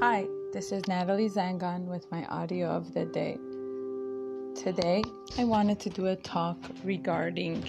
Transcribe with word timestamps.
Hi, 0.00 0.26
this 0.54 0.72
is 0.72 0.88
Natalie 0.88 1.28
Zangon 1.28 1.84
with 1.84 2.10
my 2.10 2.24
audio 2.28 2.68
of 2.68 2.94
the 2.94 3.04
day. 3.04 3.36
Today, 4.58 5.04
I 5.36 5.44
wanted 5.44 5.78
to 5.80 5.90
do 5.90 6.06
a 6.06 6.16
talk 6.16 6.56
regarding 6.82 7.60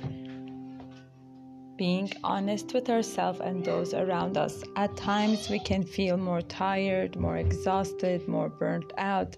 being 1.75 2.09
honest 2.23 2.73
with 2.73 2.89
ourselves 2.89 3.41
and 3.41 3.65
those 3.65 3.93
around 3.93 4.37
us. 4.37 4.63
At 4.77 4.95
times, 4.95 5.49
we 5.49 5.59
can 5.59 5.83
feel 5.83 6.15
more 6.15 6.41
tired, 6.41 7.17
more 7.17 7.35
exhausted, 7.35 8.25
more 8.29 8.47
burnt 8.47 8.93
out. 8.97 9.35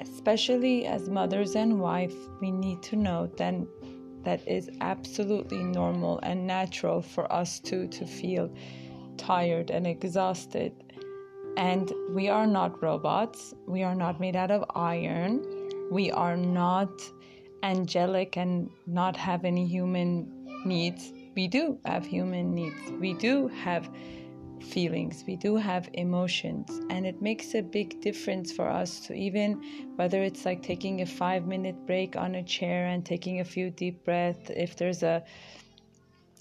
Especially 0.00 0.84
as 0.84 1.08
mothers 1.08 1.54
and 1.54 1.78
wives, 1.78 2.16
we 2.40 2.50
need 2.50 2.82
to 2.82 2.96
know 2.96 3.30
then 3.36 3.68
that 4.24 4.40
is 4.48 4.68
absolutely 4.80 5.62
normal 5.62 6.18
and 6.24 6.44
natural 6.44 7.02
for 7.02 7.32
us 7.32 7.60
too 7.60 7.86
to 7.86 8.04
feel 8.04 8.52
tired 9.16 9.70
and 9.70 9.86
exhausted 9.86 10.72
and 11.56 11.92
we 12.10 12.28
are 12.28 12.46
not 12.46 12.82
robots. 12.82 13.54
We 13.66 13.82
are 13.82 13.94
not 13.94 14.20
made 14.20 14.36
out 14.36 14.50
of 14.50 14.64
iron. 14.74 15.44
We 15.90 16.10
are 16.10 16.36
not 16.36 16.90
angelic 17.62 18.36
and 18.36 18.70
not 18.86 19.16
have 19.16 19.44
any 19.44 19.66
human 19.66 20.30
needs. 20.64 21.12
We 21.34 21.48
do 21.48 21.78
have 21.84 22.04
human 22.04 22.54
needs. 22.54 22.90
We 23.00 23.14
do 23.14 23.48
have 23.48 23.88
feelings. 24.60 25.24
We 25.26 25.36
do 25.36 25.56
have 25.56 25.88
emotions. 25.94 26.80
And 26.90 27.06
it 27.06 27.22
makes 27.22 27.54
a 27.54 27.62
big 27.62 28.00
difference 28.00 28.52
for 28.52 28.68
us 28.68 29.00
to 29.06 29.14
even, 29.14 29.92
whether 29.96 30.22
it's 30.22 30.44
like 30.44 30.62
taking 30.62 31.02
a 31.02 31.06
five 31.06 31.46
minute 31.46 31.86
break 31.86 32.16
on 32.16 32.34
a 32.34 32.42
chair 32.42 32.86
and 32.86 33.04
taking 33.04 33.40
a 33.40 33.44
few 33.44 33.70
deep 33.70 34.04
breaths, 34.04 34.50
if 34.50 34.76
there's 34.76 35.02
a 35.02 35.22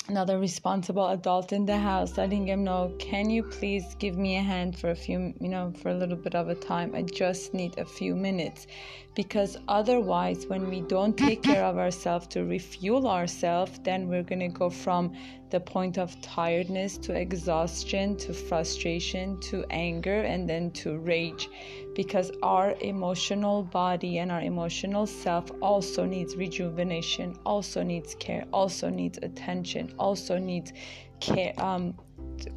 another 0.07 0.37
responsible 0.39 1.07
adult 1.09 1.51
in 1.51 1.65
the 1.65 1.77
house. 1.77 2.17
Letting 2.17 2.47
him 2.47 2.63
know 2.63 2.93
can 2.99 3.29
you 3.29 3.43
please 3.43 3.95
give 3.97 4.17
me 4.17 4.37
a 4.37 4.41
hand 4.41 4.77
for 4.77 4.91
a 4.91 4.95
few 4.95 5.34
you 5.39 5.49
know 5.49 5.73
for 5.81 5.89
a 5.89 5.95
little 5.95 6.17
bit 6.17 6.35
of 6.35 6.49
a 6.49 6.55
time? 6.55 6.93
I 6.95 7.01
just 7.01 7.53
need 7.53 7.77
a 7.77 7.85
few 7.85 8.15
minutes. 8.15 8.67
Because 9.15 9.57
otherwise 9.67 10.45
when 10.47 10.70
we 10.70 10.81
don't 10.81 11.17
take 11.17 11.41
care 11.41 11.63
of 11.63 11.77
ourselves 11.77 12.27
to 12.27 12.43
refuel 12.43 13.07
ourselves 13.07 13.79
then 13.84 14.07
we're 14.07 14.23
going 14.23 14.39
to 14.39 14.49
go 14.49 14.70
from 14.70 15.13
the 15.51 15.59
point 15.59 15.97
of 15.97 16.19
tiredness 16.21 16.97
to 16.97 17.13
exhaustion 17.13 18.17
to 18.17 18.34
frustration 18.34 19.40
to 19.40 19.63
anger 19.69 20.21
and 20.21 20.49
then 20.49 20.69
to 20.71 20.97
rage. 20.97 21.49
Because 21.95 22.31
our 22.43 22.75
emotional 22.81 23.63
body 23.63 24.17
and 24.17 24.31
our 24.31 24.41
emotional 24.41 25.07
self 25.07 25.49
also 25.62 26.05
needs 26.05 26.35
rejuvenation 26.35 27.37
also 27.45 27.84
needs 27.84 28.15
care 28.15 28.45
also 28.51 28.90
needs 28.90 29.17
attention 29.21 29.93
also 29.98 30.38
needs 30.38 30.74
care 31.20 31.54
um, 31.57 31.93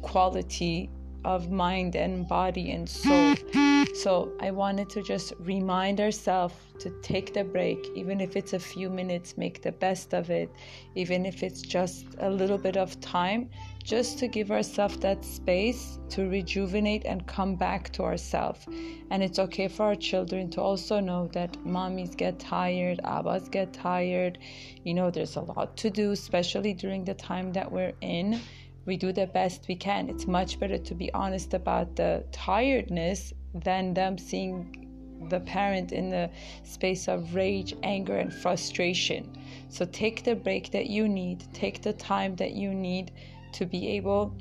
quality 0.01 0.89
of 1.25 1.49
mind 1.51 1.95
and 1.95 2.27
body 2.27 2.71
and 2.71 2.87
soul. 2.87 3.35
So 3.95 4.31
I 4.39 4.51
wanted 4.51 4.89
to 4.91 5.01
just 5.01 5.33
remind 5.39 5.99
ourselves 5.99 6.55
to 6.79 6.89
take 7.01 7.33
the 7.33 7.43
break, 7.43 7.79
even 7.95 8.21
if 8.21 8.35
it's 8.35 8.53
a 8.53 8.59
few 8.59 8.89
minutes, 8.89 9.37
make 9.37 9.61
the 9.61 9.71
best 9.71 10.13
of 10.13 10.29
it, 10.29 10.49
even 10.95 11.25
if 11.25 11.43
it's 11.43 11.61
just 11.61 12.05
a 12.19 12.29
little 12.29 12.57
bit 12.57 12.77
of 12.77 12.99
time, 13.01 13.49
just 13.83 14.19
to 14.19 14.27
give 14.27 14.51
ourselves 14.51 14.97
that 14.97 15.25
space 15.25 15.99
to 16.09 16.29
rejuvenate 16.29 17.05
and 17.05 17.27
come 17.27 17.55
back 17.55 17.91
to 17.93 18.03
ourselves. 18.03 18.65
And 19.09 19.23
it's 19.23 19.39
okay 19.39 19.67
for 19.67 19.87
our 19.87 19.95
children 19.95 20.49
to 20.51 20.61
also 20.61 20.99
know 20.99 21.27
that 21.33 21.53
mommies 21.65 22.15
get 22.15 22.39
tired, 22.39 23.01
abbas 23.03 23.49
get 23.49 23.73
tired. 23.73 24.37
You 24.83 24.93
know, 24.93 25.09
there's 25.11 25.35
a 25.35 25.41
lot 25.41 25.75
to 25.77 25.89
do, 25.89 26.11
especially 26.11 26.73
during 26.73 27.03
the 27.03 27.15
time 27.15 27.51
that 27.53 27.71
we're 27.71 27.93
in 28.01 28.39
we 28.85 28.97
do 28.97 29.11
the 29.11 29.27
best 29.27 29.65
we 29.67 29.75
can. 29.75 30.09
It's 30.09 30.27
much 30.27 30.59
better 30.59 30.77
to 30.77 30.95
be 30.95 31.13
honest 31.13 31.53
about 31.53 31.95
the 31.95 32.23
tiredness 32.31 33.33
than 33.53 33.93
them 33.93 34.17
seeing 34.17 35.27
the 35.29 35.39
parent 35.41 35.91
in 35.91 36.09
the 36.09 36.29
space 36.63 37.07
of 37.07 37.35
rage, 37.35 37.75
anger, 37.83 38.17
and 38.17 38.33
frustration. 38.33 39.35
So 39.67 39.85
take 39.85 40.23
the 40.23 40.35
break 40.35 40.71
that 40.71 40.87
you 40.87 41.07
need, 41.07 41.43
take 41.53 41.81
the 41.81 41.93
time 41.93 42.35
that 42.37 42.53
you 42.53 42.73
need 42.73 43.11
to 43.53 43.65
be 43.65 43.89
able 43.89 44.33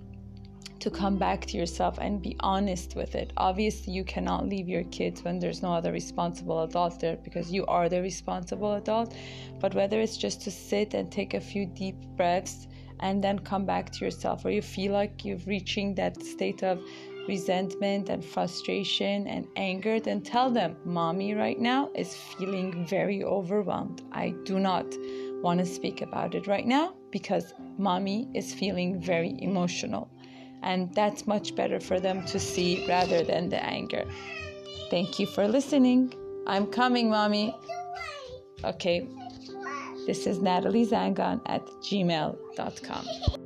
to 0.80 0.90
come 0.90 1.16
back 1.18 1.44
to 1.46 1.56
yourself 1.56 1.98
and 2.00 2.22
be 2.22 2.36
honest 2.40 2.94
with 2.94 3.16
it. 3.16 3.32
Obviously, 3.36 3.92
you 3.92 4.04
cannot 4.04 4.48
leave 4.48 4.68
your 4.68 4.84
kids 4.84 5.24
when 5.24 5.40
there's 5.40 5.62
no 5.62 5.72
other 5.72 5.90
responsible 5.90 6.62
adult 6.62 7.00
there 7.00 7.16
because 7.16 7.50
you 7.50 7.66
are 7.66 7.88
the 7.88 8.00
responsible 8.00 8.74
adult. 8.74 9.14
But 9.58 9.74
whether 9.74 10.00
it's 10.00 10.16
just 10.16 10.40
to 10.42 10.50
sit 10.50 10.94
and 10.94 11.10
take 11.10 11.34
a 11.34 11.40
few 11.40 11.66
deep 11.66 11.96
breaths 12.16 12.68
and 13.00 13.22
then 13.22 13.38
come 13.38 13.64
back 13.64 13.90
to 13.92 14.04
yourself 14.04 14.44
or 14.44 14.50
you 14.50 14.62
feel 14.62 14.92
like 14.92 15.24
you're 15.24 15.38
reaching 15.46 15.94
that 15.94 16.22
state 16.22 16.62
of 16.62 16.80
resentment 17.28 18.08
and 18.08 18.24
frustration 18.24 19.26
and 19.26 19.46
anger, 19.56 20.00
then 20.00 20.22
tell 20.22 20.50
them, 20.50 20.76
Mommy 20.84 21.34
right 21.34 21.60
now 21.60 21.90
is 21.94 22.16
feeling 22.16 22.86
very 22.86 23.22
overwhelmed. 23.22 24.02
I 24.12 24.30
do 24.44 24.58
not 24.58 24.86
want 25.42 25.60
to 25.60 25.66
speak 25.66 26.00
about 26.00 26.34
it 26.34 26.46
right 26.46 26.66
now 26.66 26.94
because 27.10 27.52
Mommy 27.76 28.28
is 28.34 28.54
feeling 28.54 29.00
very 29.00 29.36
emotional. 29.40 30.10
And 30.62 30.92
that's 30.94 31.26
much 31.26 31.54
better 31.54 31.78
for 31.78 32.00
them 32.00 32.24
to 32.26 32.40
see 32.40 32.84
rather 32.88 33.22
than 33.22 33.48
the 33.48 33.62
anger. 33.62 34.04
Thank 34.90 35.20
you 35.20 35.26
for 35.26 35.46
listening. 35.46 36.14
I'm 36.46 36.66
coming, 36.66 37.10
Mommy. 37.10 37.54
Okay. 38.64 39.06
This 40.08 40.26
is 40.26 40.40
Natalie 40.40 40.86
Zangon 40.86 41.42
at 41.44 41.66
gmail.com. 41.82 43.37